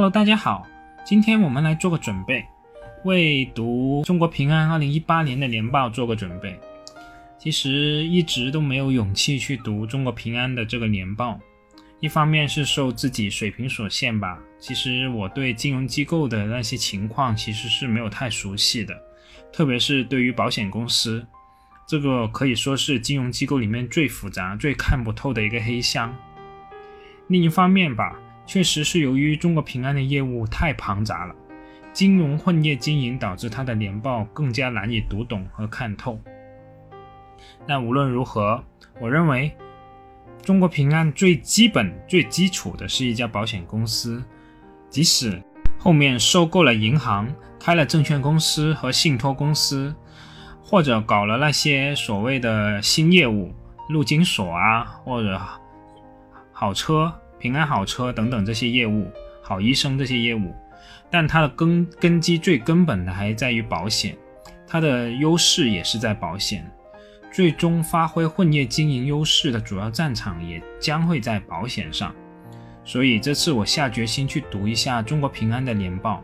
[0.00, 0.66] Hello，大家好，
[1.04, 2.42] 今天我们来做个准备，
[3.04, 6.58] 为读中国平安二零一八年的年报做个准备。
[7.38, 7.70] 其实
[8.06, 11.38] 一直都没有勇气去读中国平安的这个年报，
[12.00, 14.38] 一方面是受自己水平所限吧。
[14.58, 18.98] 其实我对金融机构的那些情况其实是没有太熟悉的，
[19.52, 21.26] 特别是对于保险公司，
[21.86, 26.16] 这个可以说是金融机构里面最复杂、最看不透的一个黑箱。
[27.26, 28.18] 另一方面吧。
[28.46, 31.34] 确实是由于中国平安的业务太庞杂了，
[31.92, 36.18] 金融混业经营导致它的年报更加难以读懂和看透。
[37.66, 38.62] 但无论如何，
[39.00, 39.52] 我认为
[40.42, 44.22] 中国平安最基本、最基础的是一家保险公司，
[44.88, 45.40] 即使
[45.78, 49.94] 后面收购了银行、开了证券公司和信托公司，
[50.62, 53.54] 或者搞了那些所谓的新业务，
[53.88, 55.40] 陆金所啊，或者
[56.52, 57.19] 好车。
[57.40, 59.10] 平安好车等等这些业务，
[59.42, 60.54] 好医生这些业务，
[61.10, 64.16] 但它的根根基最根本的还在于保险，
[64.66, 66.70] 它的优势也是在保险，
[67.32, 72.14] 最终发挥混业经营优势的主要战场也将会在保险上。
[72.84, 76.22] 所以这次我下决心去读一下中国平安的年报，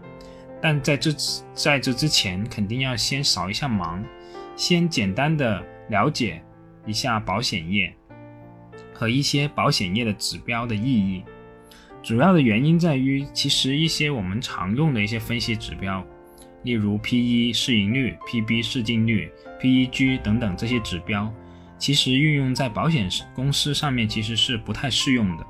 [0.60, 1.10] 但在这
[1.54, 4.02] 在这之前，肯定要先扫一下盲，
[4.56, 6.42] 先简单的了解
[6.84, 7.94] 一下保险业。
[8.96, 11.22] 和一些保险业的指标的意义，
[12.02, 16.02] 主要的原因在于，其实一些我们常用的一些分析指标，
[16.62, 19.30] 例如 P/E 市盈率、P/B 市净率、
[19.60, 21.30] P/E-G 等等这些指标，
[21.76, 25.44] 其实运用在保险公司上面其实是不太适用的。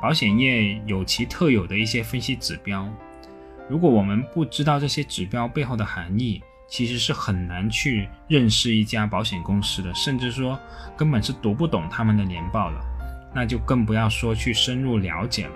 [0.00, 2.88] 保险业有其特有的一些分析指标，
[3.68, 6.42] 如果我们不知道这些指标背后的含义，
[6.72, 10.58] 其实是很难去认识一家保险公司的，甚至说
[10.96, 12.80] 根本是读不懂他们的年报了，
[13.34, 15.52] 那就更不要说去深入了解了。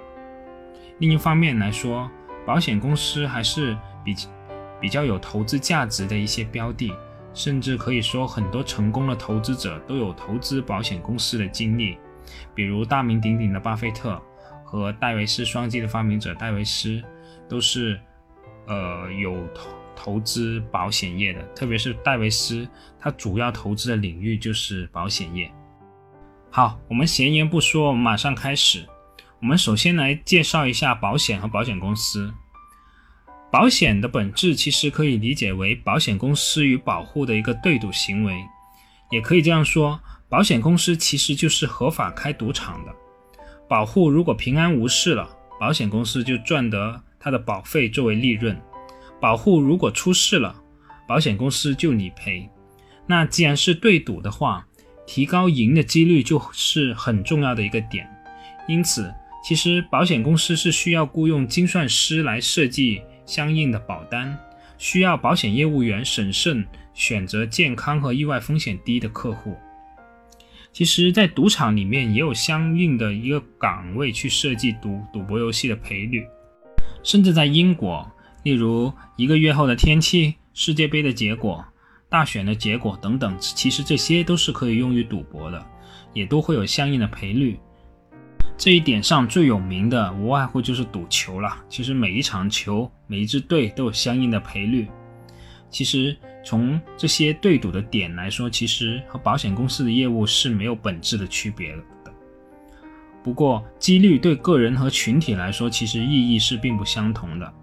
[0.98, 2.06] 另一方面来说，
[2.44, 4.14] 保险公司还是比
[4.78, 6.92] 比较有投资价值的一些标的，
[7.32, 11.96] 甚至可以说很多成功的投资者都有投资保险公司的经历，
[12.54, 14.20] 比如大名鼎鼎的巴菲特
[14.66, 17.02] 和戴维斯双击的发明者戴维斯，
[17.48, 17.98] 都是
[18.66, 19.70] 呃有投。
[19.96, 22.68] 投资保险业的，特别是戴维斯，
[23.00, 25.50] 他主要投资的领域就是保险业。
[26.50, 28.86] 好，我们闲言不说，我们马上开始。
[29.40, 32.32] 我们首先来介绍一下保险和保险公司。
[33.50, 38.34] 保险的本质其实可以理解为保险公司与保护的一个对赌行为，
[39.10, 42.92] 也可以这样说，保险公司其实就是合法开赌场的。
[43.68, 45.28] 保护如果平安无事了，
[45.60, 48.58] 保险公司就赚得它的保费作为利润。
[49.20, 50.54] 保护如果出事了，
[51.08, 52.48] 保险公司就理赔。
[53.06, 54.66] 那既然是对赌的话，
[55.06, 58.08] 提高赢的几率就是很重要的一个点。
[58.68, 59.12] 因此，
[59.44, 64.36] 其实保险公司是需要雇佣精算师来设计相应的保单，
[64.76, 69.56] 需要保险业务员审慎选择健康和意外风险低的客户。
[70.72, 76.26] 其实，在赌场里面也有相应的一个岗位去设计赌赌博游戏的赔率，
[77.02, 78.06] 甚至在英国。
[78.46, 81.64] 例如一个月后的天气、世界杯的结果、
[82.08, 85.66] 大选的结果等等，其实这些都是可以用于赌博的，
[86.12, 87.58] 也都会有相应的赔率。
[88.56, 91.56] 这一点上最有名的无外乎就是赌球了。
[91.68, 94.86] 其实每一场球、每一支队都有相应的赔率。
[95.68, 101.82] 其实从这些对赌的点来说，其实和保险公司的业务是没有本质的区别的。
[103.24, 107.54] 不过几率对个人和群体来说，其实意义是并不相同的。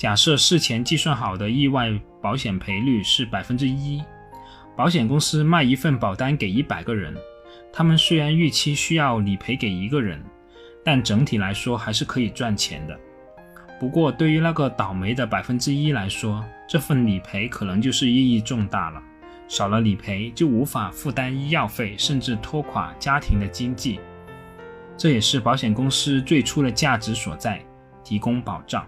[0.00, 1.90] 假设事前计算好的意外
[2.22, 4.02] 保险赔率是百分之一，
[4.74, 7.14] 保险公司卖一份保单给一百个人，
[7.70, 10.18] 他们虽然预期需要理赔给一个人，
[10.82, 12.98] 但整体来说还是可以赚钱的。
[13.78, 19.02] 不过对于那个倒霉的百分之一来说，这份理赔可能就是意义重大了，
[19.48, 24.00] 少了理赔就无法负担医药费，甚至拖垮家庭的经济。
[24.96, 27.62] 这也是保险公司最初的价值所在，
[28.02, 28.82] 提供保障。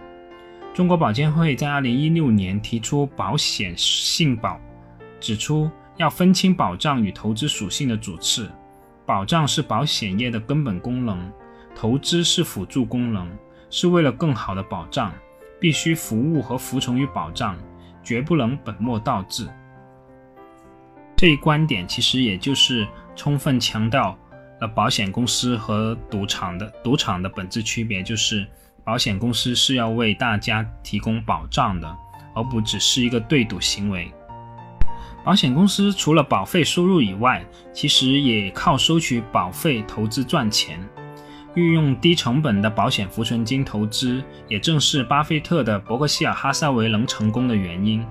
[0.74, 4.58] 中国保监会在二零一六年提出保险信保，
[5.20, 8.50] 指出要分清保障与投资属性的主次。
[9.04, 11.30] 保障是保险业的根本功能，
[11.74, 13.28] 投资是辅助功能，
[13.68, 15.12] 是为了更好的保障，
[15.60, 17.54] 必须服务和服从于保障，
[18.02, 19.46] 绝不能本末倒置。
[21.14, 24.16] 这一观点其实也就是充分强调
[24.58, 28.46] 了保险公司和赌场的赌场的本质区别，就是。
[28.84, 31.96] 保险公司是要为大家提供保障的，
[32.34, 34.12] 而不只是一个对赌行为。
[35.24, 40.80] 保险公司除了保费收入以外，其实也靠收取保费投资赚钱。
[41.54, 48.04] 运用低成本的保险浮存金投资，也正是巴菲特的伯克希尔哈撒韦能成功的原因。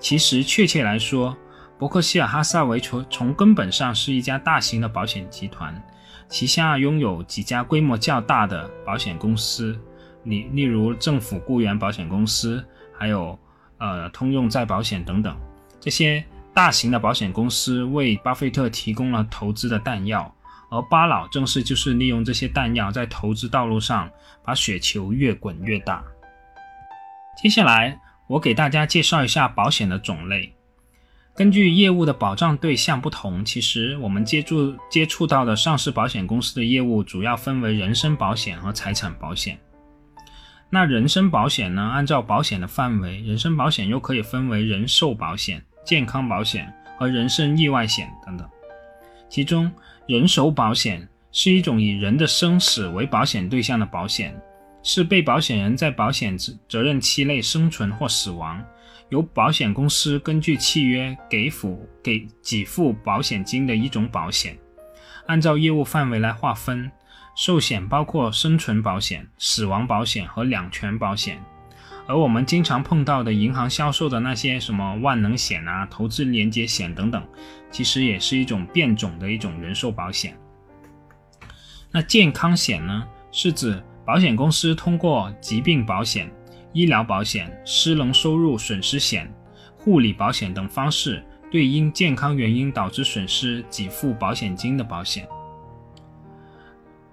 [0.00, 1.36] 其实，确切来说，
[1.78, 5.80] 伯克希尔哈撒韦从从根本上是一家大型的保险集团，
[6.28, 9.78] 旗下拥有几家规模较大的保险公司，
[10.24, 12.64] 例例如政府雇员保险公司，
[12.96, 13.38] 还有
[13.78, 15.36] 呃通用再保险等等。
[15.80, 16.24] 这些
[16.54, 20.34] 大型的保险公司为巴菲特提供了投资的弹药。
[20.70, 24.10] 而巴老正是就是利用这些弹药，在投资道路上
[24.42, 26.02] 把雪球越滚越大。
[27.36, 30.54] 接下来，我给大家介绍一下保险的种类。
[31.34, 39.58] 根据业务的保障对象不同，其实我们接触接触到的上市保险公司的业务主要分为人身保险和财产保险。
[40.74, 41.82] 那人身保险呢？
[41.82, 48.48] 按照保险的范围，人身保险又可以分为人寿保险、健康保险和人身意外险等等。
[49.28, 49.70] 其中，
[50.06, 54.34] 人寿保险是一种以人的生死为保险对象的保险，
[54.82, 58.64] 是被保险人在保险责责任期内生存或死亡，
[59.10, 64.56] 由保险公司根据契约给付给给付保险金的一种保险。
[65.26, 66.90] 按照业务范围来划分，
[67.34, 71.42] 寿险包括生存保险、死亡保险和两全保险。
[72.08, 77.22] 而我们经常碰到的银行销售的那些什么万能险啊、投资连接险等等，
[77.70, 80.36] 其实也是一种变种的一种人寿保险。
[81.92, 86.30] 那健康险呢，是指保险公司通过疾病保险、
[86.72, 89.32] 医疗保险、失能收入损失险、
[89.76, 95.26] 护理保险等方式，对因健康原因导致损失给付保险金的保险。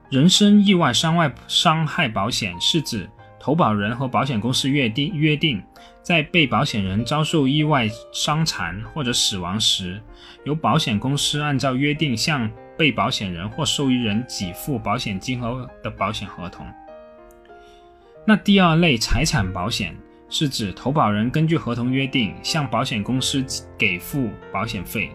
[0.09, 3.09] 人身意外伤外伤害保险是指。
[3.41, 5.63] 投保人和保险公司约定，约定
[6.03, 9.99] 在被保险人遭受意外伤残或者死亡时，
[10.43, 16.67] 由保险公司按照约定向被保险人或受益人给付保险金额的保险合同。
[18.25, 19.95] 那第二类财产保险
[20.29, 23.43] 是指投保人根据合同约定向保险公司
[23.77, 25.09] 给付保险费。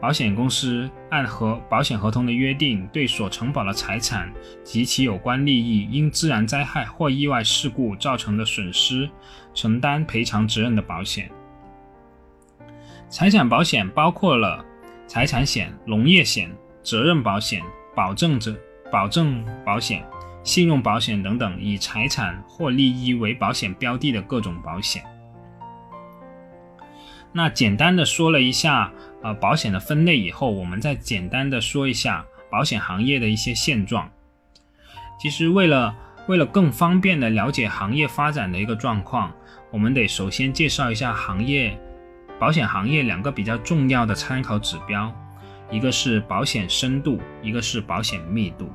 [0.00, 4.32] 保险公司按合保险合同的约定，对所承保的财产
[4.64, 9.08] 及其有关利益因自然灾害或意外事故造成的损失，
[9.52, 11.30] 承担赔偿责任的保险。
[13.10, 14.64] 财产保险包括了
[15.06, 16.50] 财产险、农业险、
[16.82, 17.62] 责任保险、
[17.94, 18.56] 保证者
[18.90, 20.02] 保证保险、
[20.42, 25.02] 信用保险等等，以财产或利益为保险标的的各种保险。
[27.32, 28.90] 那简单的说了一下。
[29.22, 34.10] 呃，保险的分类以后，我们再简单的说一下保险行业的一些现状。
[35.20, 35.94] 其实，为了
[36.26, 39.32] 为了更方便的了解行业发展的一个状况，
[39.70, 41.78] 我们得首先介绍一下行业
[42.38, 45.12] 保险行业两个比较重要的参考指标，
[45.70, 48.70] 一个是保险深度，一个是保险密度。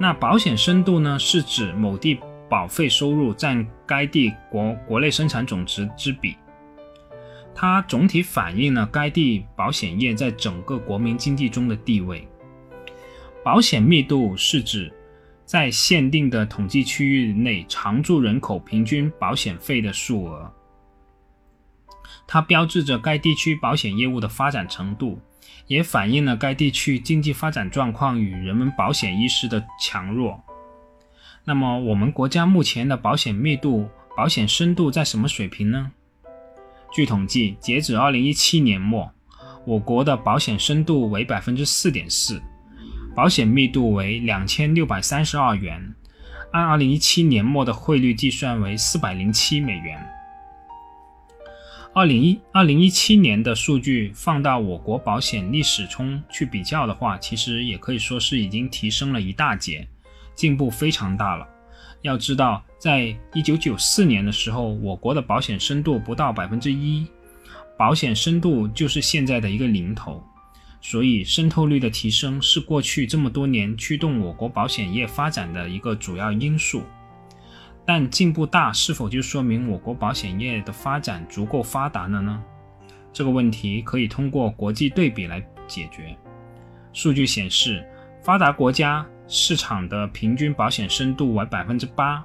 [0.00, 2.18] 那保险深度呢，是指某地
[2.48, 6.36] 保费收入占该地国国内生产总值之比。
[7.60, 12.24] 它总体反映了该地保险业在整个国民经济中的地位。
[13.44, 14.92] 保险密度是指
[15.44, 20.48] 在限定的统计区域内常住人口平均保险费的数额。
[22.28, 25.18] 它标志着该地区保险业务的发展程度，
[25.66, 30.40] 也反映了该地区经济发展状况与人们保险意识的强弱。
[31.44, 35.90] 那么，我们国家目前的保险密度、保险深度在什么水平呢？
[36.90, 39.10] 据统计，截止二零一七年末，
[39.64, 42.40] 我国的保险深度为百分之四点四，
[43.14, 45.94] 保险密度为两千六百三十二元，
[46.52, 50.04] 按二零一七年末的汇率计算为四百零七美元。
[51.94, 59.86] 二零一二零一七年的数据放到我国保险历史中去比较的话，其实也可以说是已经提升了一大截，
[60.34, 61.46] 进步非常大了。
[62.02, 67.06] 要知道，在一九九四年的时候，我国的保险深度不到百分之一，
[67.76, 70.22] 保险深度就是现在的一个零头，
[70.80, 76.82] 所以渗透率的提升是过去这么多年驱动我国保险业发展的一个主要因素。
[77.84, 82.42] 但进步大是否就说明我国保险业的发展足够发达了呢？
[83.12, 86.16] 这个问题可以通过国际对比来解决。
[86.92, 87.84] 数据显示，
[88.22, 89.04] 发达国家。
[89.28, 92.24] 市场的平均保险深度为百分之八，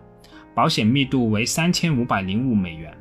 [0.55, 2.95] 保险密度为三千五百零五美元。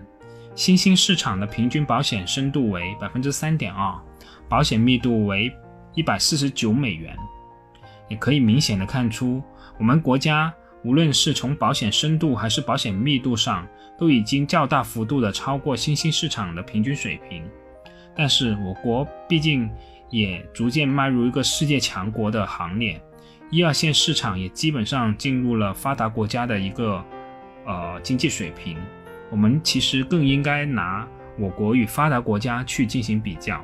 [0.57, 3.95] 新兴市场的平均保险深度为百分之三点二，
[4.49, 5.51] 保险密度为
[5.95, 7.17] 一百四十九美元。
[8.09, 9.41] 也可以明显的看出，
[9.79, 13.67] 我们国家无论是从保险深度还是保险密度上，
[13.97, 17.49] 都已经较大幅度的超过新兴市场的平均水平。
[18.15, 19.71] 但是我国毕竟
[20.11, 23.01] 也逐渐迈入一个世界强国的行列。
[23.53, 27.05] 一二线市场也基本上进入了发达国家的一个
[27.67, 28.79] 呃经济水平。
[29.31, 31.07] 我们其实更应该拿
[31.39, 33.63] 我国与发达国家去进行比较，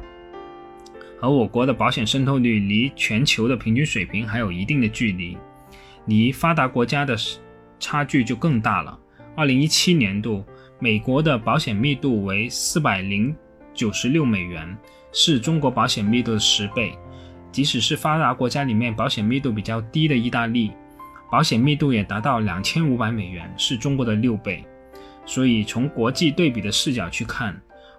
[1.23, 5.39] 而我国的保险渗透率离全球的平均水平还有一定的距离，
[6.05, 7.17] 离发达国家的
[7.81, 8.99] 差距就更大了。
[9.35, 10.45] 二零一七年度，
[10.79, 13.35] 美国的保险密度为四百零
[13.73, 14.77] 九十六美元，
[15.13, 16.93] 是中国保险密度的十倍。
[17.51, 20.73] 即使是发达国家里面保险密度比较低的意大利，
[21.31, 24.65] 保险密度也达到两千五百美元，是中国的六倍。
[25.25, 27.55] 所以，从国际对比的视角去看，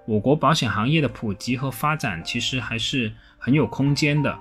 [0.05, 4.35] 我国保险行业的普及和发展其实还是很有空间的。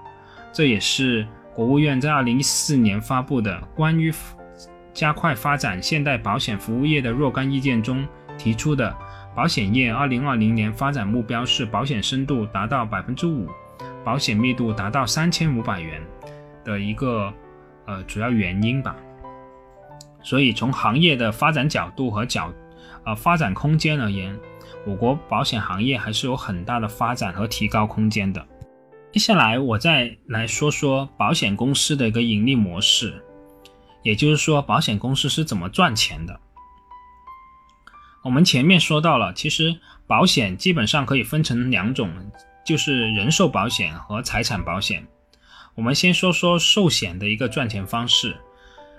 [0.53, 4.11] 这也是国务院在二零一四年发布的《关于
[4.95, 8.07] 加快发展现代保险服务业的若干意见》中
[8.39, 8.97] 提出的，
[9.37, 13.47] 保险业二零二零年发展目标是保险深度达到百分之五，
[14.05, 16.01] 保险密度达到三千五百元
[16.65, 17.33] 的一个
[17.87, 18.97] 呃主要原因吧。
[20.23, 22.53] 所以，从行业的发展角度和角
[23.05, 24.39] 呃，发展空间而言，
[24.85, 28.45] 我国保险行业还是有很大的发展和提高空间的。
[29.13, 33.25] 接下来，我再来说说保险公司的一个盈利模式，
[34.03, 36.39] 也就是说，保险公司是怎么赚钱的。
[38.25, 42.11] 我们前面说到了，其实保险基本上可以分成两种，
[42.69, 45.03] 就是人寿保险和财产保险。
[45.75, 48.37] 我们先说说寿险的一个赚钱方式。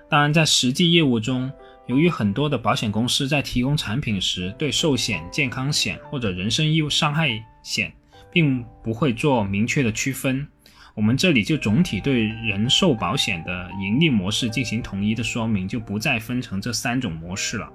[0.09, 1.51] 当然，在实际业务中，
[1.85, 7.29] 由于很多的保险公司在提供产品时，对寿险、健康险或者人身意外伤害
[7.61, 7.93] 险，
[8.31, 10.47] 并不会做明确的区分。
[10.95, 17.69] 我们这里就总体对人寿保险的盈利模式进行统一的说明，就不再分成这三种模式了。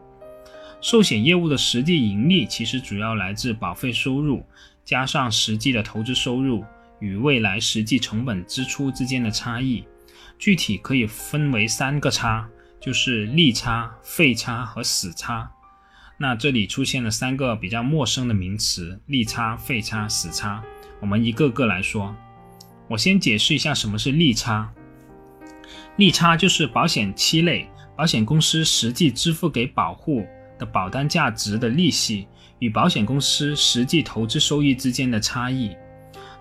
[0.81, 4.45] 寿险业务的实际盈利其实主要来自保费收入，
[4.85, 6.64] 加上实际的投资收入
[7.00, 9.85] 与未来实际成本支出之间的差异，
[10.38, 12.49] 具体可以分为三个差。
[12.81, 15.50] 就是利差、费差和死差。
[16.19, 20.62] 那这里出现了三个比较陌生的名词：利差、费差、死差。
[21.00, 22.14] 我们一个个来说。
[22.87, 24.71] 我先解释一下什么是利差。
[25.97, 30.23] 利差就是保险期内保险公司实际支付给保户
[30.59, 35.77] 的保单价值的利息与保险公司实际投资收益之间的差异。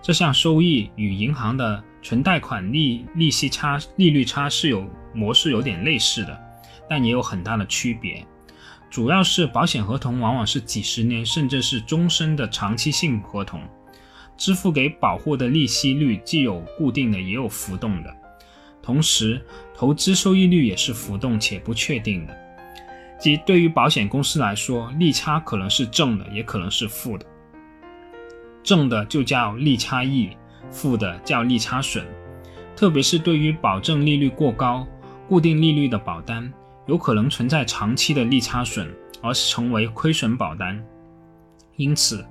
[0.02, 6.38] 这项收益与银行的存贷款利利息差、利率差是有模式有点类似的，
[6.88, 8.24] 但也有很大的区别。
[8.90, 13.62] 主要是保险合同往往是几十年甚至是终身的长期性合同，
[14.36, 18.14] 支付给保户的利息率既有固定的，也有浮动的。
[18.82, 19.40] 同时，
[19.74, 22.43] 投资收益率也是浮动且不确定的。
[23.24, 27.24] 即对于保险公司来说，利差可能是正的，也可能是负的。
[28.62, 30.36] 正的就叫利差益，
[30.70, 32.04] 负的叫利差损。
[32.76, 34.86] 特别是对于保证利率过高、
[35.26, 36.52] 固定利率的保单，
[36.86, 40.84] 有可能存在长期的利差损，而成为亏损保单。
[41.76, 42.22] 因此，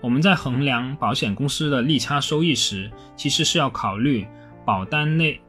[0.00, 4.26] 我们在衡量保险公司的利差收益时，其实是要考虑
[4.64, 5.40] 保单内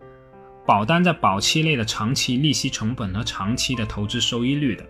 [0.63, 4.86] 保单在保期内的长期利息成本和长期的投资收益率的。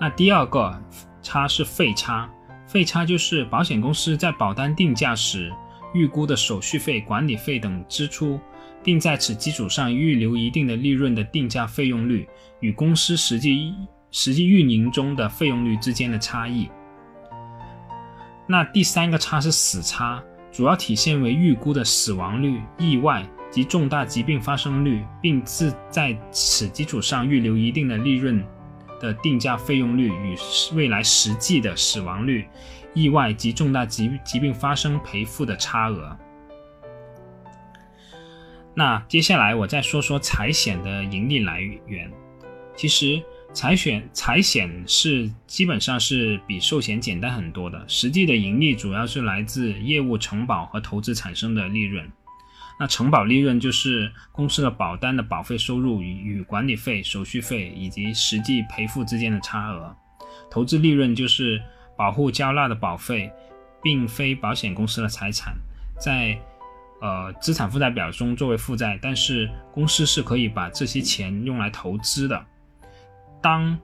[0.00, 0.82] 那第二个
[1.22, 2.28] 差是费差。
[2.66, 5.50] 费差就是保险公司在保单定价时
[5.94, 8.38] 预估的手续费、管理费等支出，
[8.84, 12.28] 并在此基础上预留一定的利润的定价费用率，
[12.60, 13.74] 与公司实际
[14.10, 16.68] 实际运营中的费用率之间的差异。
[18.46, 28.44] 那第三个差是死差，主要体现为预估的死亡率、意外及重大疾病发生率，并自在此基础上预留一定的利润。
[29.00, 30.36] 的定价费用率与
[30.74, 32.46] 未来实际的死亡率、
[32.94, 36.16] 意外及重大疾疾病发生赔付的差额。
[38.74, 42.10] 那接下来我再说说财险的盈利来源。
[42.76, 43.20] 其实
[43.52, 52.08] 财险财险是基本上是比寿险简单很多的，实际的盈利主要是来自业务承保和投资产生的利润。
[52.78, 59.92] 那承保利润就是公司的保单的保费收入与与管理费、手续费以及实际赔付之间的差额；
[60.50, 61.60] 投资利润就是
[61.96, 63.32] 保护交纳的保费，
[63.82, 65.56] 并非保险公司的财产，
[65.98, 66.38] 在
[67.00, 72.46] 呃资产负债表中作为负债，但是公司是可以把这些钱用来投资的。
[73.42, 73.78] 当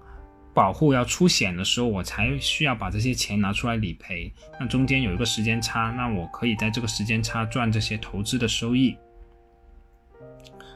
[0.54, 4.32] 保护要出险的时候，我才需要把这些钱拿出来理赔。
[4.60, 8.96] 那中间有一个时间差，那我可以在这个时间差赚这些投资的收益。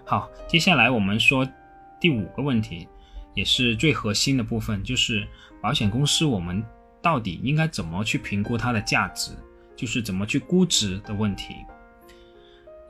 [0.05, 1.49] 好，接下来我们说
[2.01, 2.89] 第五个问题，
[3.35, 5.27] 也是最核心的部分，就是
[5.61, 6.65] 保险公司我们
[7.01, 9.31] 到底应该怎么去评估它的价值，
[9.77, 11.55] 就是怎么去估值的问题。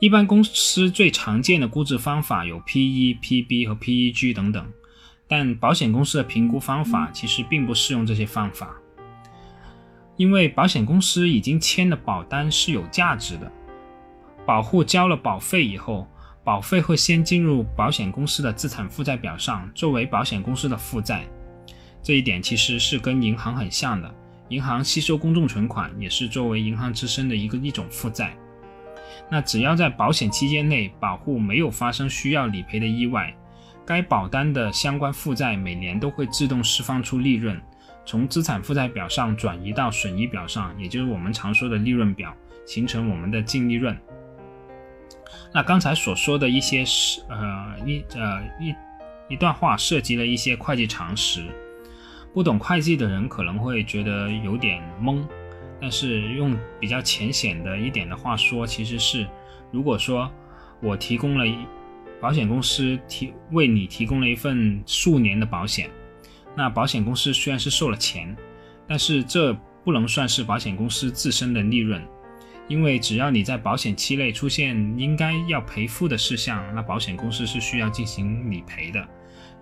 [0.00, 4.72] 一般公司最常见的估值方法有 P/E、P/B 和 P/E-G 等等，
[5.28, 8.74] 但保险公司的评估方法其实并不适用这些方法，
[10.16, 13.52] 因为保险公司已经签的保单是有价值的，
[14.46, 16.08] 保护交了保费以后，
[16.42, 21.26] 保费会先进入保险公司的资产负债表上，作为保险公司的负债。
[22.02, 24.12] 这一点其实是跟银行很像的，
[24.48, 28.34] 银行吸收公众存款也是作为银行自身的一个一种负债。
[29.30, 33.36] 那只要在保险期间内保护没有发生需要理赔的意外，
[33.88, 37.58] 该保单的相关负债每年都会自动释放出利润，
[38.04, 43.96] 从资产负债表上转移到损益表上，也就是我们常说的利润表，形成我们的净利润。
[45.54, 48.74] 那刚才所说的一些是呃一呃一
[49.30, 51.46] 一段话涉及了一些会计常识，
[52.34, 55.24] 不懂会计的人可能会觉得有点懵。
[55.80, 59.26] 但是用比较浅显的一点的话说，其实是，
[59.70, 60.30] 如果说
[60.82, 61.46] 我提供了
[62.20, 65.88] 保险公司提为你提供了一份数年的保险，
[66.56, 68.36] 那保险公司虽然是收了钱，
[68.86, 69.52] 但是这
[69.84, 72.02] 不能算是保险公司自身的利润，
[72.66, 79.08] 因为只要你在保险期内出现应该要赔付的事项，那保险公司是需要进行理赔的，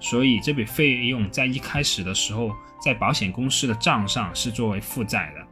[0.01, 2.51] 所以这笔费用在一开始的时候
[2.83, 5.47] 在保险公司的账上是作为负债的。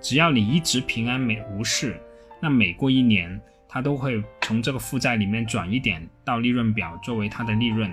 [0.00, 2.00] 只要你一直平安没无事，
[2.40, 3.40] 那每过一年，
[3.72, 7.90] 它都会从这个负债里面转一点到利润表作为它的利润。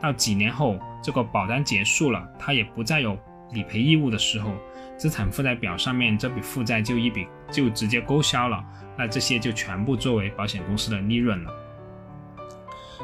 [0.00, 3.18] 到几年后，这个保单结束了，它也不再有
[3.50, 4.52] 理赔义务的时候，
[4.96, 8.64] 资产负债表上面这笔负债就一笔就直接勾销了。
[8.96, 11.52] 那这些就全部作为保险公司的利润了。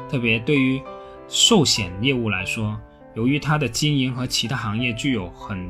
[0.09, 0.81] 特别对于
[1.27, 2.79] 寿险业务来说，
[3.15, 5.69] 由于它的经营和其他行业具有很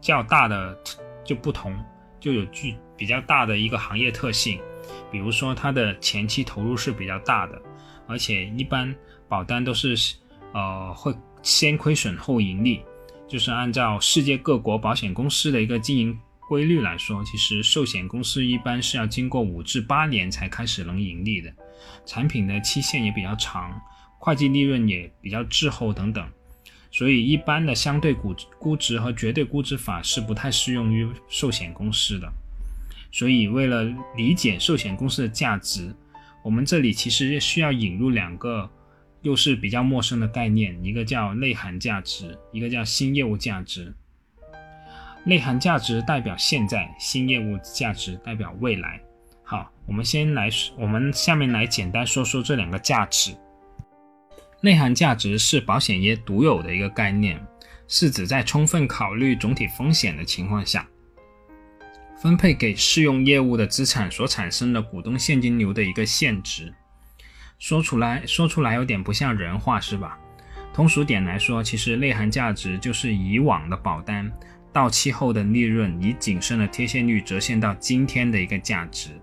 [0.00, 0.74] 较大的
[1.22, 1.76] 就不同。
[2.18, 4.60] 就有具比较大的一个行业特性，
[5.10, 7.60] 比如说它的前期投入是比较大的，
[8.06, 8.94] 而且一般
[9.28, 9.94] 保单都是，
[10.52, 12.82] 呃，会先亏损后盈利。
[13.28, 21.50] 就是按照世界各国保险公司的一个经营规律来说，其实寿险公司一般是要经过五至八年才开始能盈利的，
[22.04, 23.80] 产品的期限也比较长，
[24.18, 26.28] 会计利润也比较滞后等等。
[26.90, 32.30] 所以，一般的相对估估值和绝对估值法是不太适用于寿险公司的。
[33.12, 33.84] 所以，为了
[34.16, 35.94] 理解寿险公司的价值，
[36.42, 38.68] 我们这里其实需要引入两个
[39.20, 43.94] 又是比较陌生的概念，一个叫内涵价值，一个叫新业务价值。
[45.24, 49.00] 内涵价值代表现在，新业务价值代表未来。
[49.44, 50.48] 好，我们先来，
[50.78, 53.32] 我们下面来简单说说这两个价值。
[54.62, 57.38] 内涵价值是保险业独有的一个概念，
[57.86, 60.88] 是指在充分考虑总体风险的情况下，
[62.22, 66.72] 分配给适用业务的资产所产生的股东现金流的一个现值。
[67.58, 70.16] 说出来说出来有点不像人话，是吧？
[70.72, 74.30] 通俗点来说，其实内涵价值就是以往的保单
[74.72, 79.20] 到期后的利润，以谨慎的贴现率折现到今天的一个价值。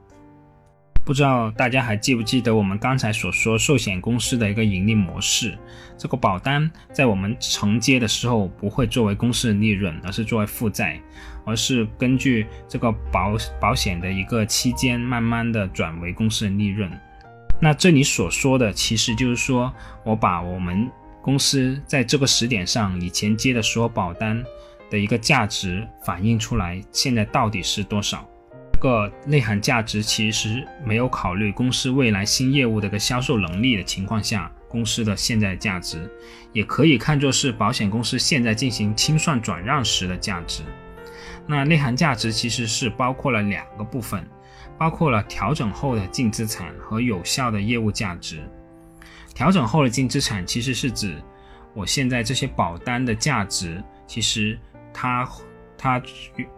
[1.05, 5.57] 不知道大家还记不记得我们刚才所说寿险公司的一个盈利模式？
[5.97, 11.01] 这个保单在我们承接的时候不会作为公司的利润，而是作为负债，
[11.45, 16.89] 而是根据这个保保险的一个期间，慢慢的转为公司的利润。
[17.59, 19.73] 那这里所说的其实就是说
[20.05, 20.89] 我把我们
[21.21, 24.41] 公司在这个时点上以前接的所有保单
[24.89, 28.25] 的一个价值反映出来，现在到底是多少？
[28.79, 36.09] 个内涵价值其实没有考虑公司未来新业务的一个销售能力的情况下，公司的现在价值，
[36.51, 40.63] 也可以看作是保险公司现在进行清算转让时的价值。
[41.45, 44.25] 那内涵价值其实是包括了两个部分，
[44.77, 48.41] 包括了调整后的净资产和有效的业务价值。
[49.33, 51.21] 调整后的净资产其实是指
[51.73, 54.57] 我现在这些保单的价值，其实
[54.93, 55.29] 它。
[55.81, 56.01] 它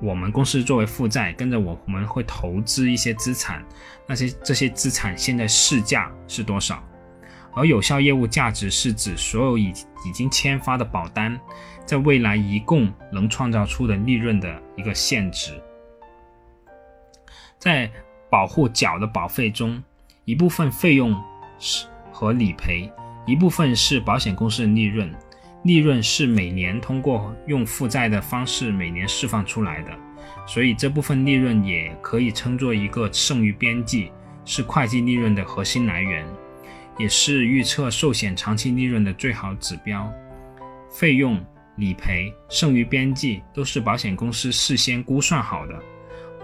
[0.02, 3.64] 我们公司作为负债，跟着我们会投资一些资产，
[4.08, 6.84] 那些这些资产现在市价是多少？
[7.54, 9.70] 而有效业务价值是指所有已
[10.06, 11.40] 已经签发的保单，
[11.86, 15.62] 在未来一共能创造出的利润的一个现值。
[17.60, 17.92] 在
[18.30, 19.84] 保护缴的保费中，
[20.26, 21.16] 一部分费用
[21.60, 22.92] 是和理赔，
[23.28, 25.14] 一部分是保险公司的利润。
[25.64, 29.92] 利润是每年通过用负债的方式每年释放出来的，
[30.48, 34.12] 所以这部分利润也可以称作一个剩余边际，
[34.44, 36.26] 是会计利润的核心来源，
[36.98, 40.12] 也是预测寿险长期利润的最好指标。
[40.90, 41.40] 费用、
[41.78, 45.80] 理赔、剩余边际都是保险公司事先估算好的，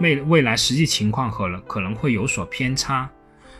[0.00, 3.10] 未未来实际情况可能可能会有所偏差，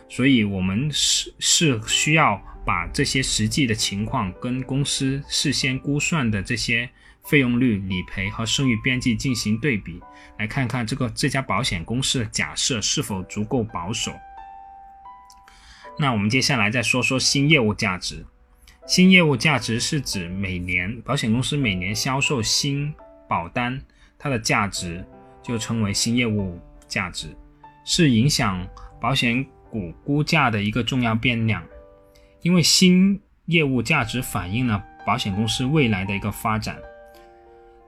[0.09, 6.89] 所以我们是是需要把这些实际的情况跟公司事先估算的这些
[7.29, 10.01] 费用率、理赔和剩余边际进行对比，
[10.39, 14.11] 来看看这个这家保险公司的假设是否足够保守。
[15.97, 18.25] 那我们接下来再说说新业务价值。
[18.87, 22.91] 新业务价值是指每年保险公司每年销售新
[23.27, 23.79] 保单，
[24.17, 25.05] 它的价值
[25.43, 27.27] 就称为新业务价值，
[27.85, 28.67] 是影响
[28.99, 31.63] 保险股估价的一个重要变量。
[32.41, 36.77] 因为新业务价值反映了保险公司未来的一个发展。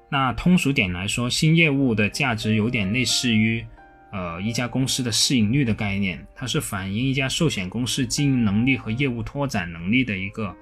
[0.10, 3.66] 那通俗点来说，新业务的价值有点类似于。
[4.14, 10.54] 呃，一家公司的市盈率的概念，它是反映一家寿险公司经营能力和业务拓展能力的一个，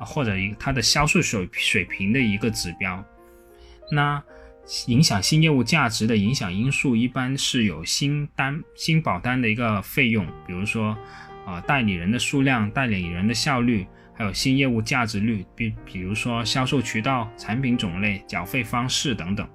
[0.00, 3.00] 或者一它的销售水水平的一个指标。
[3.92, 4.20] 那
[4.86, 10.96] 影响新业务价值的影响因素，一般是有新单、新保单的一个费用，比如说
[11.46, 19.48] 啊代理人的数量、代理人的效率，还有新业务价值率，比比如说销售渠道、产品种类、缴费方式等等。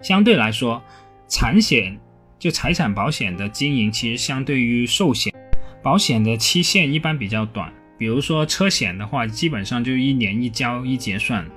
[0.00, 0.82] 相对来说。
[1.28, 1.98] 产险
[2.38, 5.32] 就财产保险的经营，其实相对于寿险
[5.82, 7.72] 保险的期限一般比较短。
[7.96, 11.50] 比如说车险的话，基本上就一年一交一结算，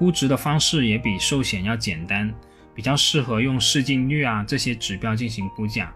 [0.00, 2.32] 估值的方式也比寿险要简单，
[2.74, 5.94] 比较适合用市净率啊这些指标进行估价。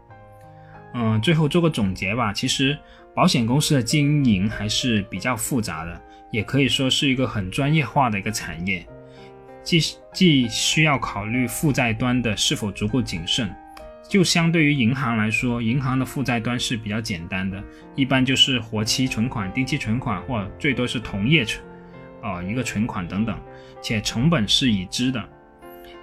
[0.92, 2.30] 嗯，最后做个总结吧。
[2.30, 2.78] 其实
[3.14, 5.98] 保险公司的经营还是比较复杂的，
[6.30, 8.86] 也可以说是一个很专业化的一个产业。
[9.62, 9.80] 既
[10.12, 13.50] 既需要考虑负债端的是否足够谨慎，
[14.06, 17.64] 就相对于银行来说，银行的负债端是比较简单的，
[17.96, 21.64] 一般就是活期存款、定期存款或最多是同业存，
[22.24, 23.38] 啊一个存款等等，
[23.82, 25.22] 且成本是已知的。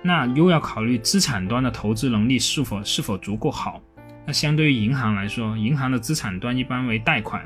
[0.03, 3.81] 那又要考虑资产端的投资能力是否是否足够好。
[4.25, 7.43] 那相对于银行来说，银行的资产端一般为贷款，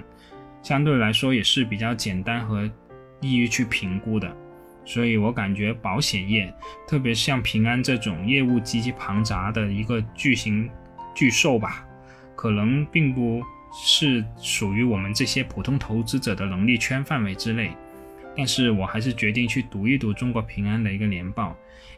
[0.61, 2.69] 相对来说也是比较简单和
[3.21, 4.29] 易于去评估的。
[4.83, 6.53] 所以我感觉保险业，
[6.87, 10.69] 特别像平安这种业务极其庞杂的一个巨型
[11.15, 11.85] 巨兽吧，
[12.35, 13.41] 可能并不
[13.73, 17.75] 是属于我们这些普通投资者的能力圈范围之内。
[18.37, 21.55] 但是我还是决定去读一读中国平安的一个年报，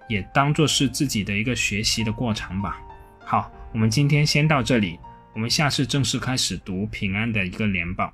[0.07, 2.79] 也当做是自己的一个学习的过程吧。
[3.19, 4.99] 好，我们今天先到这里，
[5.33, 8.13] 我们下次正式开始读平安的一个年报。